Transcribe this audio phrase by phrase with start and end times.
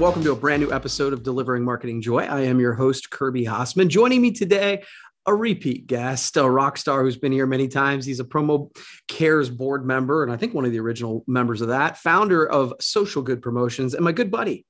[0.00, 2.20] and welcome to a brand new episode of Delivering Marketing Joy.
[2.20, 3.88] I am your host, Kirby Hasseman.
[3.88, 4.82] Joining me today,
[5.26, 8.06] a repeat guest, a rock star who's been here many times.
[8.06, 8.74] He's a Promo
[9.08, 12.72] Cares board member, and I think one of the original members of that, founder of
[12.80, 14.64] Social Good Promotions, and my good buddy,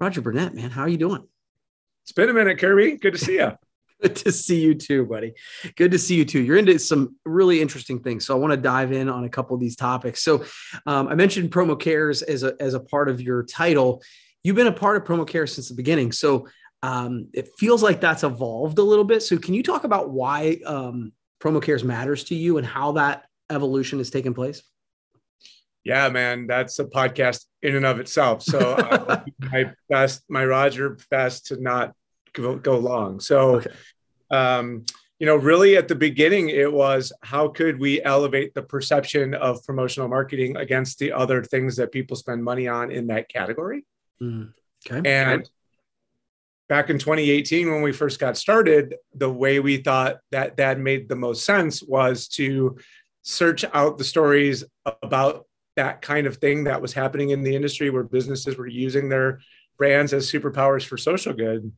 [0.00, 0.54] Roger Burnett.
[0.54, 1.22] Man, how are you doing?
[2.02, 2.96] It's been a minute, Kirby.
[2.96, 3.52] Good to see you.
[4.02, 5.34] Good to see you too, buddy.
[5.76, 6.40] Good to see you too.
[6.42, 8.26] You're into some really interesting things.
[8.26, 10.22] So I want to dive in on a couple of these topics.
[10.22, 10.44] So
[10.84, 14.02] um, I mentioned Promo Cares as a, as a part of your title.
[14.44, 16.12] You've been a part of Promo Cares since the beginning.
[16.12, 16.46] So
[16.82, 19.22] um, it feels like that's evolved a little bit.
[19.22, 23.24] So can you talk about why um, Promo Cares matters to you and how that
[23.50, 24.62] evolution has taken place?
[25.82, 28.42] Yeah, man, that's a podcast in and of itself.
[28.42, 31.94] So uh, my best, my Roger best to not
[32.34, 33.20] go, go long.
[33.20, 33.70] So, okay.
[34.30, 34.84] um,
[35.18, 39.64] you know, really at the beginning, it was how could we elevate the perception of
[39.64, 43.86] promotional marketing against the other things that people spend money on in that category?
[44.22, 44.52] Mm,
[44.90, 45.08] okay.
[45.08, 45.48] And
[46.68, 51.08] back in 2018, when we first got started, the way we thought that that made
[51.08, 52.78] the most sense was to
[53.22, 54.64] search out the stories
[55.02, 59.08] about that kind of thing that was happening in the industry where businesses were using
[59.08, 59.40] their
[59.76, 61.72] brands as superpowers for social good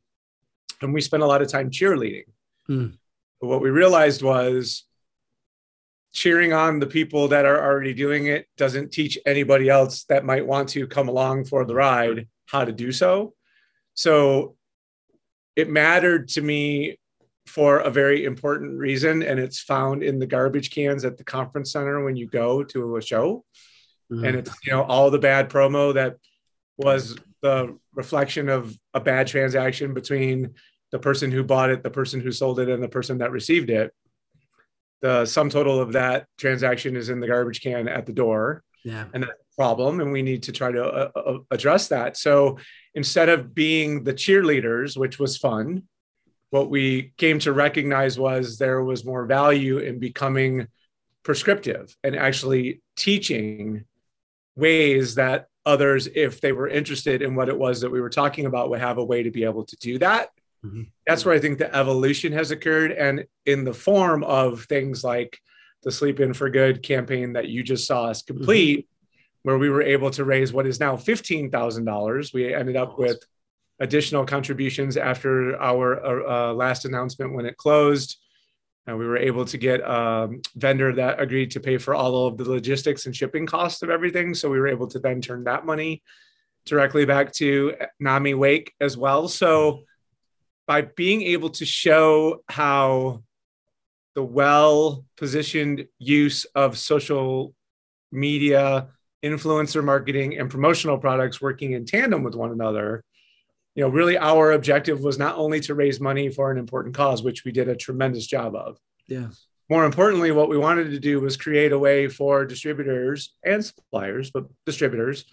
[0.81, 2.25] and we spent a lot of time cheerleading.
[2.67, 2.89] Hmm.
[3.41, 4.85] But what we realized was
[6.17, 10.47] cheering on the people that are already doing it doesn't teach anybody else that might
[10.47, 13.35] want to come along for the ride how to do so.
[13.93, 14.57] So
[15.57, 16.99] it mattered to me
[17.47, 21.71] for a very important reason, and it's found in the garbage cans at the conference
[21.71, 23.45] center when you go to a show.
[24.11, 24.25] Mm-hmm.
[24.25, 26.17] And it's you know all the bad promo that
[26.79, 30.55] was the reflection of a bad transaction between
[30.93, 33.69] the person who bought it, the person who sold it, and the person that received
[33.69, 33.93] it.
[35.03, 38.63] The sum total of that transaction is in the garbage can at the door.
[38.85, 39.05] Yeah.
[39.13, 40.01] And that's a problem.
[40.01, 42.17] And we need to try to uh, uh, address that.
[42.17, 42.59] So
[42.95, 45.83] instead of being the cheerleaders, which was fun,
[46.51, 50.69] what we came to recognize was there was more value in becoming
[51.23, 53.85] prescriptive and actually teaching
[54.55, 58.47] ways that others, if they were interested in what it was that we were talking
[58.47, 60.29] about, would have a way to be able to do that.
[60.67, 60.83] Mm-hmm.
[61.07, 62.93] That's where I think the evolution has occurred.
[62.93, 65.39] And in the form of things like
[65.83, 69.49] the Sleep In for Good campaign that you just saw us complete, mm-hmm.
[69.49, 72.35] where we were able to raise what is now $15,000.
[72.35, 73.19] We ended up with
[73.79, 78.17] additional contributions after our uh, last announcement when it closed.
[78.89, 82.37] And we were able to get a vendor that agreed to pay for all of
[82.37, 84.33] the logistics and shipping costs of everything.
[84.33, 86.03] So we were able to then turn that money
[86.67, 89.29] directly back to NAMI Wake as well.
[89.29, 89.85] So
[90.67, 93.23] by being able to show how
[94.15, 97.55] the well positioned use of social
[98.11, 98.89] media,
[99.23, 103.05] influencer marketing, and promotional products working in tandem with one another.
[103.75, 107.23] You know, really, our objective was not only to raise money for an important cause,
[107.23, 108.79] which we did a tremendous job of.
[109.07, 109.29] Yeah.
[109.69, 114.31] More importantly, what we wanted to do was create a way for distributors and suppliers,
[114.31, 115.27] but distributors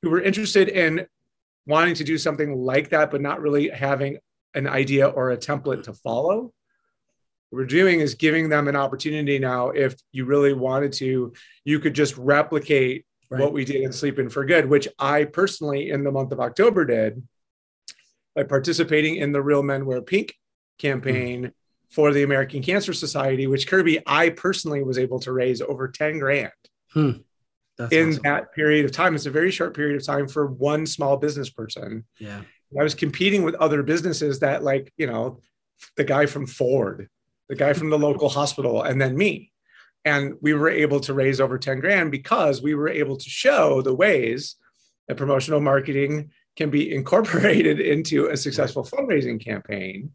[0.00, 1.06] who were interested in
[1.66, 4.18] wanting to do something like that, but not really having
[4.54, 6.52] an idea or a template to follow.
[7.50, 9.70] What we're doing is giving them an opportunity now.
[9.70, 11.32] If you really wanted to,
[11.64, 13.40] you could just replicate right.
[13.40, 16.40] what we did in Sleep In for Good, which I personally, in the month of
[16.40, 17.22] October, did
[18.34, 20.34] by participating in the Real Men Wear Pink
[20.78, 21.52] campaign mm.
[21.90, 26.18] for the American Cancer Society, which Kirby, I personally was able to raise over 10
[26.18, 26.52] grand.
[26.94, 27.10] Hmm.
[27.90, 28.22] in awesome.
[28.22, 29.16] that period of time.
[29.16, 32.04] It's a very short period of time for one small business person.
[32.20, 32.42] Yeah.
[32.78, 35.40] I was competing with other businesses that, like, you know,
[35.96, 37.08] the guy from Ford,
[37.48, 39.52] the guy from the local hospital, and then me.
[40.04, 43.80] And we were able to raise over 10 grand because we were able to show
[43.80, 44.56] the ways
[45.08, 50.12] that promotional marketing can be incorporated into a successful fundraising campaign.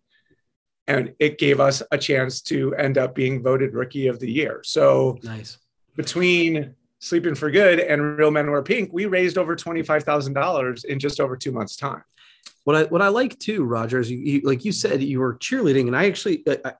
[0.87, 4.61] And it gave us a chance to end up being voted rookie of the year.
[4.63, 5.57] So nice.
[5.95, 10.99] Between Sleep In for Good and Real Men Wear Pink, we raised over $25,000 in
[10.99, 12.03] just over two months' time.
[12.63, 15.37] What I what I like too, Roger, is you, you like you said you were
[15.37, 16.73] cheerleading, and I actually I, I,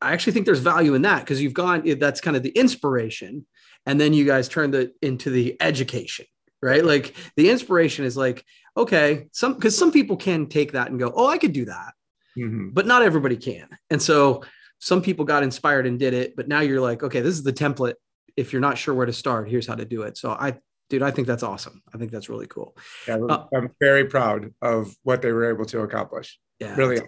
[0.00, 3.46] I actually think there's value in that because you've gone that's kind of the inspiration,
[3.86, 6.26] and then you guys turned it into the education,
[6.62, 6.84] right?
[6.84, 8.44] Like the inspiration is like
[8.76, 11.94] okay, some because some people can take that and go, oh, I could do that,
[12.38, 12.70] mm-hmm.
[12.70, 14.44] but not everybody can, and so
[14.78, 17.52] some people got inspired and did it, but now you're like, okay, this is the
[17.52, 17.94] template.
[18.36, 20.18] If you're not sure where to start, here's how to do it.
[20.18, 21.82] So I dude, I think that's awesome.
[21.92, 22.76] I think that's really cool.
[23.06, 26.38] Yeah, uh, I'm very proud of what they were able to accomplish.
[26.60, 27.00] Yeah, really.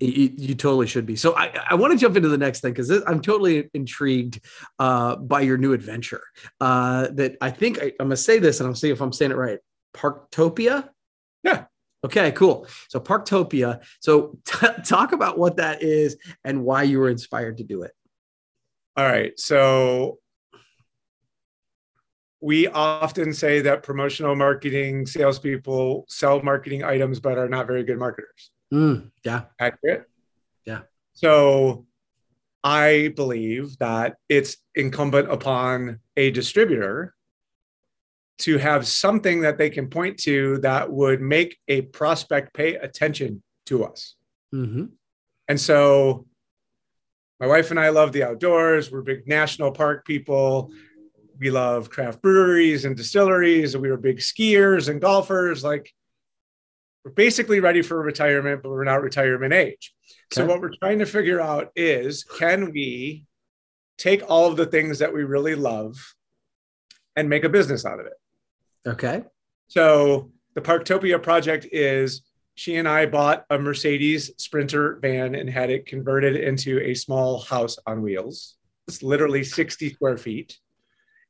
[0.00, 1.14] You, you totally should be.
[1.14, 4.40] So I, I want to jump into the next thing because I'm totally intrigued
[4.78, 6.22] uh, by your new adventure.
[6.60, 9.30] Uh, that I think I, going to say this and I'll see if I'm saying
[9.30, 9.60] it right.
[9.96, 10.88] Parktopia.
[11.44, 11.66] Yeah.
[12.04, 12.66] Okay, cool.
[12.88, 13.82] So Parktopia.
[14.00, 17.92] So t- talk about what that is and why you were inspired to do it.
[18.96, 19.38] All right.
[19.38, 20.18] So
[22.44, 27.98] we often say that promotional marketing salespeople sell marketing items but are not very good
[27.98, 28.50] marketers.
[28.70, 29.44] Mm, yeah.
[29.58, 30.04] Accurate.
[30.66, 30.80] Yeah.
[31.14, 31.86] So
[32.62, 37.14] I believe that it's incumbent upon a distributor
[38.40, 43.42] to have something that they can point to that would make a prospect pay attention
[43.64, 44.16] to us.
[44.54, 44.84] Mm-hmm.
[45.48, 46.26] And so
[47.40, 48.92] my wife and I love the outdoors.
[48.92, 50.70] We're big national park people.
[51.38, 53.74] We love craft breweries and distilleries.
[53.74, 55.64] And we were big skiers and golfers.
[55.64, 55.92] Like
[57.04, 59.94] we're basically ready for retirement, but we're not retirement age.
[60.32, 60.40] Okay.
[60.40, 63.26] So what we're trying to figure out is can we
[63.98, 65.96] take all of the things that we really love
[67.16, 68.14] and make a business out of it?
[68.86, 69.22] Okay.
[69.68, 72.22] So the Parktopia project is
[72.54, 77.40] she and I bought a Mercedes Sprinter van and had it converted into a small
[77.40, 78.56] house on wheels.
[78.86, 80.58] It's literally 60 square feet.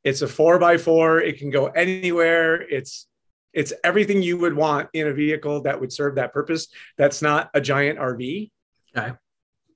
[0.05, 1.21] It's a four by four.
[1.21, 2.63] It can go anywhere.
[2.63, 3.07] It's
[3.53, 6.69] it's everything you would want in a vehicle that would serve that purpose.
[6.99, 8.51] That's not a giant RV.
[8.97, 9.13] Okay.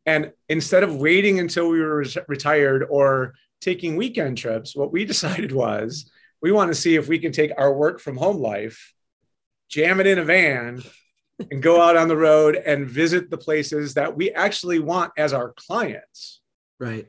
[0.05, 5.53] And instead of waiting until we were retired or taking weekend trips, what we decided
[5.53, 6.11] was
[6.43, 8.95] we want to see if we can take our work from home life,
[9.69, 10.83] jam it in a van,
[11.51, 15.33] and go out on the road and visit the places that we actually want as
[15.33, 16.41] our clients.
[16.81, 17.07] Right.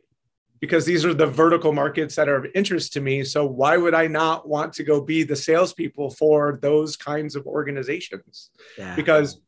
[0.60, 3.24] Because these are the vertical markets that are of interest to me.
[3.24, 7.46] So why would I not want to go be the salespeople for those kinds of
[7.46, 8.50] organizations?
[8.78, 8.96] Yeah.
[8.96, 9.40] Because,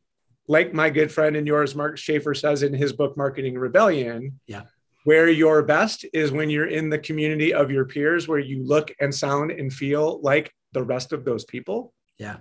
[0.48, 4.62] like my good friend and yours, Mark Schaefer says in his book Marketing Rebellion, yeah
[5.04, 8.94] where you're best is when you're in the community of your peers where you look
[9.00, 11.92] and sound and feel like the rest of those people.
[12.18, 12.38] Yeah.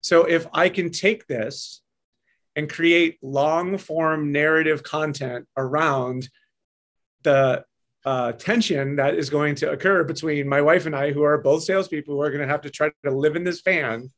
[0.00, 1.80] So if I can take this
[2.56, 6.28] and create long form narrative content around
[7.22, 7.64] the
[8.04, 11.62] uh, tension that is going to occur between my wife and I, who are both
[11.62, 14.10] salespeople, who are going to have to try to live in this van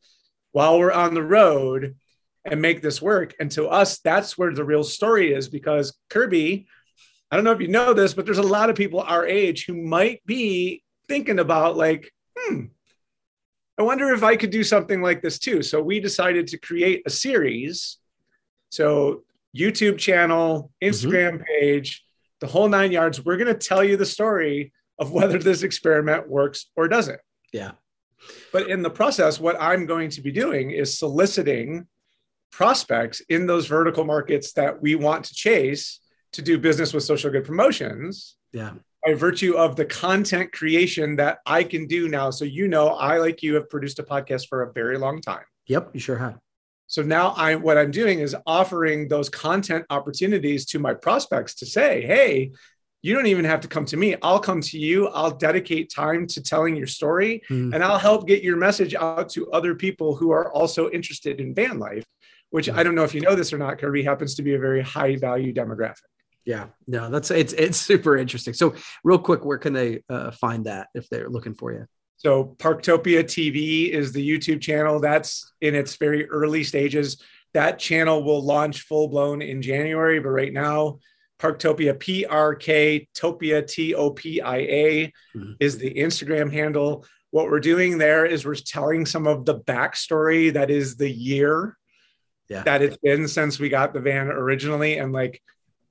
[0.52, 1.96] while we're on the road
[2.44, 3.34] and make this work.
[3.40, 6.66] And to us, that's where the real story is because Kirby
[7.34, 9.66] I don't know if you know this, but there's a lot of people our age
[9.66, 12.66] who might be thinking about, like, hmm,
[13.76, 15.60] I wonder if I could do something like this too.
[15.60, 17.98] So we decided to create a series.
[18.70, 19.24] So,
[19.56, 20.88] YouTube channel, mm-hmm.
[20.88, 21.42] Instagram mm-hmm.
[21.60, 22.03] page,
[22.44, 23.24] the whole nine yards.
[23.24, 27.20] We're going to tell you the story of whether this experiment works or doesn't.
[27.52, 27.72] Yeah.
[28.52, 31.86] But in the process, what I'm going to be doing is soliciting
[32.52, 36.00] prospects in those vertical markets that we want to chase
[36.32, 38.72] to do business with social good promotions yeah
[39.04, 43.18] by virtue of the content creation that i can do now so you know i
[43.18, 46.38] like you have produced a podcast for a very long time yep you sure have
[46.94, 51.66] so now i what i'm doing is offering those content opportunities to my prospects to
[51.66, 52.52] say hey
[53.02, 56.24] you don't even have to come to me i'll come to you i'll dedicate time
[56.24, 57.74] to telling your story mm.
[57.74, 61.52] and i'll help get your message out to other people who are also interested in
[61.52, 62.04] van life
[62.50, 64.58] which i don't know if you know this or not kirby happens to be a
[64.58, 66.06] very high value demographic
[66.46, 68.52] yeah, no, that's it's it's super interesting.
[68.52, 71.86] So, real quick, where can they uh, find that if they're looking for you?
[72.16, 75.00] So, Parktopia TV is the YouTube channel.
[75.00, 77.22] That's in its very early stages.
[77.52, 80.98] That channel will launch full blown in January, but right now,
[81.38, 85.52] Parktopia P R K Topia T O P I A mm-hmm.
[85.60, 87.04] is the Instagram handle.
[87.30, 91.76] What we're doing there is we're telling some of the backstory that is the year
[92.48, 92.62] yeah.
[92.62, 95.42] that it's been since we got the van originally, and like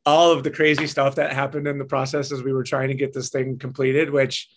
[0.06, 2.96] all of the crazy stuff that happened in the process as we were trying to
[2.96, 4.50] get this thing completed, which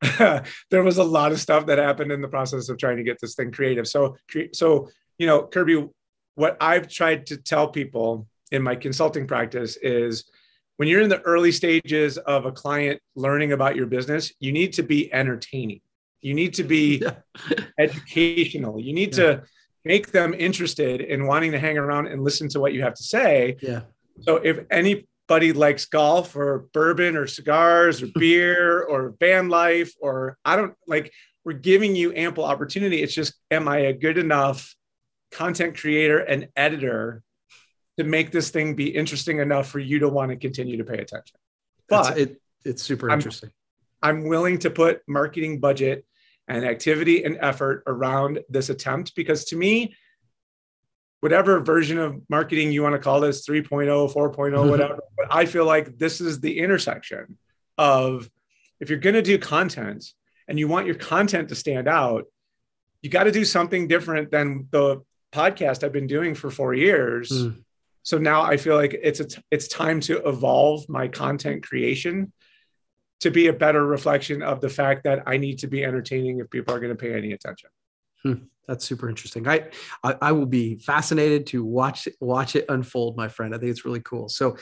[0.70, 3.20] there was a lot of stuff that happened in the process of trying to get
[3.20, 3.86] this thing creative.
[3.86, 4.16] So,
[4.52, 4.88] so
[5.18, 5.86] you know, Kirby,
[6.34, 10.24] what I've tried to tell people in my consulting practice is
[10.76, 14.72] when you're in the early stages of a client learning about your business, you need
[14.74, 15.82] to be entertaining.
[16.22, 17.02] You need to be
[17.78, 18.80] educational.
[18.80, 19.24] You need yeah.
[19.24, 19.42] to
[19.84, 23.02] make them interested in wanting to hang around and listen to what you have to
[23.02, 23.56] say.
[23.60, 23.82] Yeah.
[24.22, 24.60] So if
[25.30, 30.74] anybody likes golf or bourbon or cigars or beer or van life or I don't
[30.86, 31.12] like,
[31.44, 33.02] we're giving you ample opportunity.
[33.02, 34.74] It's just, am I a good enough
[35.30, 37.22] content creator and editor
[37.96, 40.98] to make this thing be interesting enough for you to want to continue to pay
[40.98, 41.38] attention?
[41.88, 43.50] But it, it's super I'm, interesting.
[44.02, 46.04] I'm willing to put marketing budget
[46.48, 49.94] and activity and effort around this attempt because to me,
[51.20, 54.70] whatever version of marketing you want to call this 3.0 4.0 mm-hmm.
[54.70, 57.36] whatever but i feel like this is the intersection
[57.78, 58.28] of
[58.80, 60.04] if you're going to do content
[60.48, 62.24] and you want your content to stand out
[63.02, 67.30] you got to do something different than the podcast I've been doing for four years.
[67.30, 67.62] Mm.
[68.02, 72.32] So now I feel like it's a t- it's time to evolve my content creation
[73.20, 76.50] to be a better reflection of the fact that I need to be entertaining if
[76.50, 77.68] people are going to pay any attention.
[78.22, 78.34] Hmm.
[78.70, 79.48] That's super interesting.
[79.48, 79.64] I,
[80.04, 83.52] I, I will be fascinated to watch watch it unfold, my friend.
[83.52, 84.28] I think it's really cool.
[84.28, 84.58] So,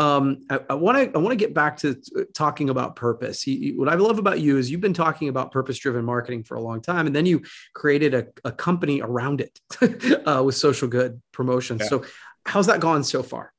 [0.00, 1.94] um, I want to I want to get back to
[2.34, 3.46] talking about purpose.
[3.46, 6.56] You, what I love about you is you've been talking about purpose driven marketing for
[6.56, 9.60] a long time, and then you created a, a company around it
[10.26, 11.78] uh, with social good promotion.
[11.78, 11.86] Yeah.
[11.86, 12.04] So,
[12.44, 13.52] how's that gone so far?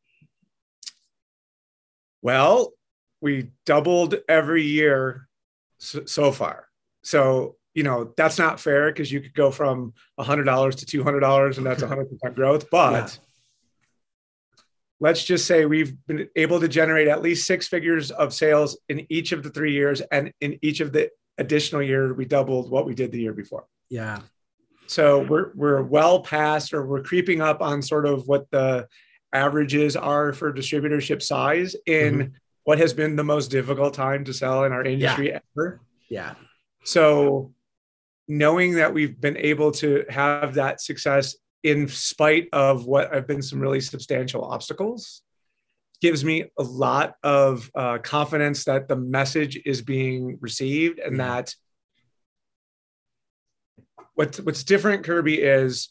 [2.21, 2.73] Well,
[3.21, 5.29] we doubled every year
[5.77, 6.67] so, so far.
[7.03, 11.65] So you know that's not fair because you could go from $100 to $200 and
[11.65, 13.07] that's 100% growth but yeah.
[14.99, 19.05] let's just say we've been able to generate at least six figures of sales in
[19.09, 22.85] each of the three years and in each of the additional year we doubled what
[22.85, 24.19] we did the year before yeah
[24.87, 28.87] so we're we're well past or we're creeping up on sort of what the
[29.33, 32.33] averages are for distributorship size in mm-hmm.
[32.65, 35.39] what has been the most difficult time to sell in our industry yeah.
[35.57, 36.35] ever yeah
[36.83, 37.52] so
[38.27, 43.41] knowing that we've been able to have that success in spite of what have been
[43.41, 45.21] some really substantial obstacles
[46.01, 51.55] gives me a lot of uh, confidence that the message is being received and that
[54.15, 55.89] what's what's different kirby is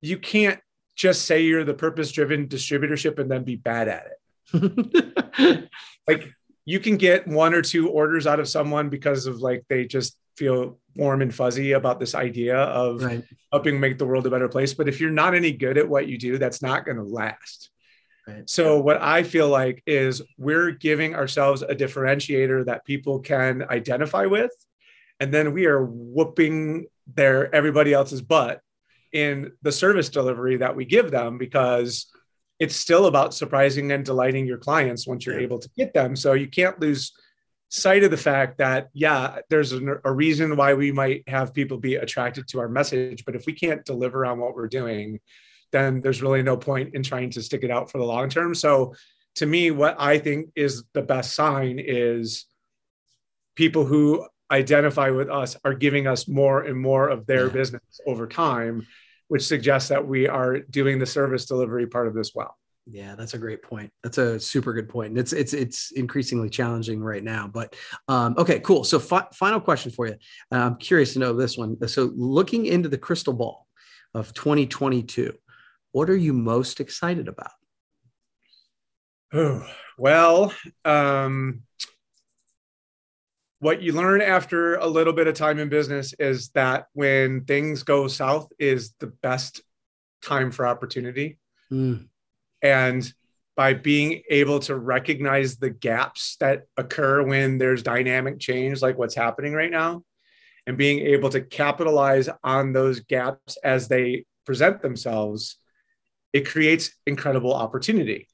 [0.00, 0.58] you can't
[0.96, 5.68] just say you're the purpose driven distributorship and then be bad at it.
[6.08, 6.28] Like
[6.64, 10.16] you can get one or two orders out of someone because of like they just
[10.40, 13.22] feel warm and fuzzy about this idea of right.
[13.52, 14.72] helping make the world a better place.
[14.72, 17.68] But if you're not any good at what you do, that's not going to last.
[18.26, 18.48] Right.
[18.48, 24.24] So, what I feel like is we're giving ourselves a differentiator that people can identify
[24.24, 24.50] with.
[25.20, 28.62] And then we are whooping their everybody else's butt
[29.12, 32.06] in the service delivery that we give them because
[32.58, 36.16] it's still about surprising and delighting your clients once you're able to get them.
[36.16, 37.12] So you can't lose
[37.70, 41.78] sight of the fact that yeah there's a, a, reason why we might have people
[41.78, 45.20] be attracted to our message but if we can't deliver on what we're doing
[45.70, 48.56] then there's really no point in trying to stick it out for the long term
[48.56, 48.92] so
[49.36, 52.44] to me what i think is the best sign is
[53.54, 57.52] people who identify with us are giving us more and more of their yeah.
[57.52, 58.84] business over time
[59.28, 62.56] which suggests that we are doing the service delivery part of this well
[62.92, 63.92] yeah, that's a great point.
[64.02, 64.92] That's a super good.
[64.92, 67.46] And it's it's it's increasingly challenging right now.
[67.46, 67.76] But
[68.08, 68.84] um, okay, cool.
[68.84, 70.14] So fi- final question for you.
[70.52, 71.76] Uh, I'm curious to know this one.
[71.88, 73.66] So looking into the crystal ball
[74.14, 75.32] of 2022,
[75.92, 77.52] what are you most excited about?
[79.32, 79.64] Oh,
[79.96, 80.52] well,
[80.84, 81.62] um,
[83.60, 87.84] what you learn after a little bit of time in business is that when things
[87.84, 89.62] go south is the best
[90.22, 91.38] time for opportunity.
[91.70, 92.09] Mm
[92.62, 93.12] and
[93.56, 99.14] by being able to recognize the gaps that occur when there's dynamic change like what's
[99.14, 100.02] happening right now
[100.66, 105.56] and being able to capitalize on those gaps as they present themselves
[106.32, 108.28] it creates incredible opportunity.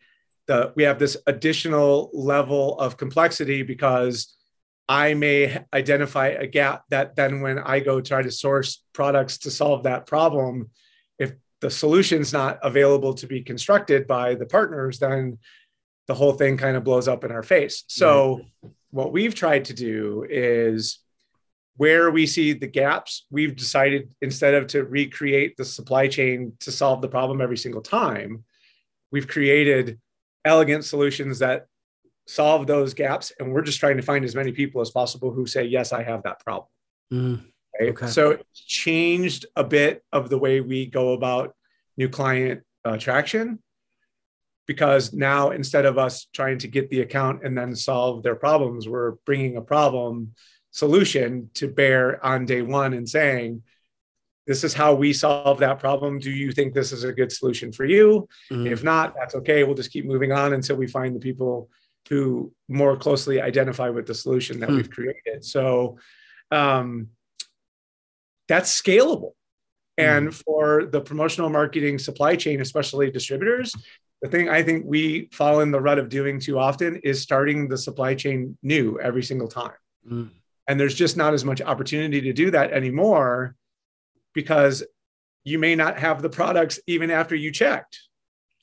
[0.46, 4.36] The, we have this additional level of complexity because
[4.88, 9.50] i may identify a gap that then when i go try to source products to
[9.50, 10.70] solve that problem
[11.66, 15.36] the solution's not available to be constructed by the partners, then
[16.06, 17.82] the whole thing kind of blows up in our face.
[17.88, 18.72] So, right.
[18.90, 21.00] what we've tried to do is
[21.76, 26.70] where we see the gaps, we've decided instead of to recreate the supply chain to
[26.70, 28.44] solve the problem every single time,
[29.10, 29.98] we've created
[30.44, 31.66] elegant solutions that
[32.28, 33.32] solve those gaps.
[33.40, 36.04] And we're just trying to find as many people as possible who say, Yes, I
[36.04, 36.68] have that problem.
[37.12, 37.44] Mm.
[37.78, 37.90] Right?
[37.90, 38.06] Okay.
[38.06, 41.54] So it's changed a bit of the way we go about
[41.96, 43.58] new client attraction
[44.66, 48.88] because now instead of us trying to get the account and then solve their problems,
[48.88, 50.32] we're bringing a problem
[50.72, 53.62] solution to bear on day one and saying,
[54.46, 56.18] this is how we solve that problem.
[56.18, 58.28] Do you think this is a good solution for you?
[58.50, 58.66] Mm-hmm.
[58.68, 59.64] If not, that's okay.
[59.64, 61.68] We'll just keep moving on until we find the people
[62.08, 64.76] who more closely identify with the solution that mm-hmm.
[64.76, 65.44] we've created.
[65.44, 65.98] So,
[66.52, 67.08] um,
[68.48, 69.32] that's scalable.
[69.98, 70.42] And mm.
[70.44, 73.74] for the promotional marketing supply chain, especially distributors,
[74.22, 77.68] the thing I think we fall in the rut of doing too often is starting
[77.68, 79.72] the supply chain new every single time.
[80.10, 80.30] Mm.
[80.68, 83.54] And there's just not as much opportunity to do that anymore
[84.34, 84.84] because
[85.44, 88.00] you may not have the products even after you checked.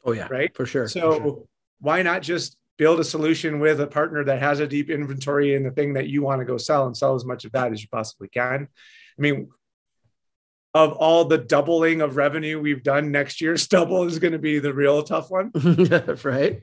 [0.04, 0.28] Oh, yeah.
[0.30, 0.56] Right.
[0.56, 0.88] For sure.
[0.88, 1.44] So for sure.
[1.80, 5.66] why not just build a solution with a partner that has a deep inventory and
[5.66, 7.82] the thing that you want to go sell and sell as much of that as
[7.82, 8.68] you possibly can?
[9.18, 9.50] I mean,
[10.74, 14.60] of all the doubling of revenue we've done, next year's double is going to be
[14.60, 15.52] the real tough one.
[16.24, 16.62] right.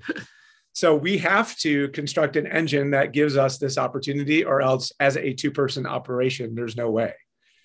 [0.73, 5.17] So we have to construct an engine that gives us this opportunity, or else, as
[5.17, 7.15] a two person operation, there's no way.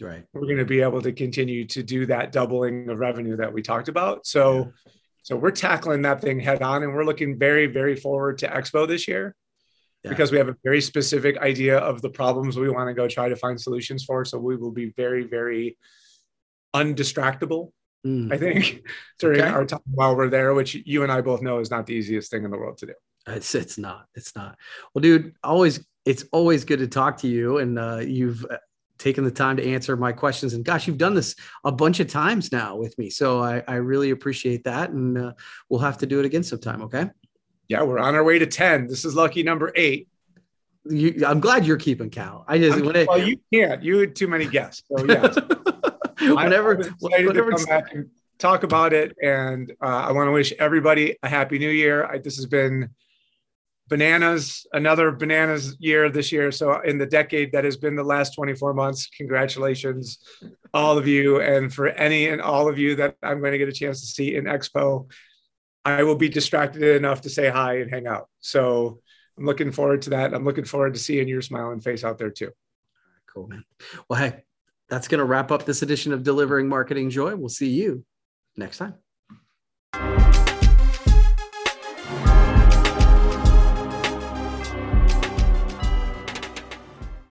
[0.01, 0.23] Right.
[0.33, 3.61] We're going to be able to continue to do that doubling of revenue that we
[3.61, 4.25] talked about.
[4.25, 4.91] So, yeah.
[5.23, 8.87] so we're tackling that thing head on, and we're looking very, very forward to Expo
[8.87, 9.35] this year.
[10.03, 10.09] Yeah.
[10.09, 13.29] Because we have a very specific idea of the problems we want to go try
[13.29, 14.23] to find solutions for.
[14.25, 15.77] So we will be very, very
[16.75, 17.71] undistractable
[18.05, 18.31] mm.
[18.31, 18.85] I think,
[19.19, 19.49] during okay.
[19.49, 22.31] our time while we're there, which you and I both know is not the easiest
[22.31, 22.93] thing in the world to do.
[23.27, 24.05] It's it's not.
[24.13, 24.57] It's not.
[24.93, 28.57] Well, dude, always it's always good to talk to you, and uh, you've uh,
[28.99, 30.53] taken the time to answer my questions.
[30.53, 33.75] And gosh, you've done this a bunch of times now with me, so I, I
[33.75, 34.91] really appreciate that.
[34.91, 35.33] And uh,
[35.69, 36.83] we'll have to do it again sometime.
[36.83, 37.09] Okay.
[37.67, 38.87] Yeah, we're on our way to ten.
[38.87, 40.07] This is lucky number eight.
[40.87, 42.43] You, I'm glad you're keeping count.
[42.47, 43.81] I just when well, you can't.
[43.81, 44.83] You had too many guests.
[44.95, 45.35] So yes.
[46.33, 49.15] whenever, whenever to come back and talk about it.
[49.21, 52.05] And uh, I want to wish everybody a happy new year.
[52.05, 52.89] I, this has been
[53.87, 56.51] bananas, another bananas year this year.
[56.51, 60.19] So in the decade that has been the last 24 months, congratulations,
[60.73, 61.41] all of you.
[61.41, 64.07] And for any and all of you that I'm going to get a chance to
[64.07, 65.09] see in Expo,
[65.83, 68.27] I will be distracted enough to say hi and hang out.
[68.39, 68.99] So
[69.37, 70.33] I'm looking forward to that.
[70.33, 72.51] I'm looking forward to seeing your smiling face out there too.
[73.27, 73.65] Cool, man.
[74.09, 74.43] Well, hey,
[74.89, 77.35] that's going to wrap up this edition of Delivering Marketing Joy.
[77.35, 78.05] We'll see you
[78.55, 80.44] next time.